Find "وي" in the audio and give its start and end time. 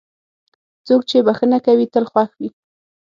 2.39-2.49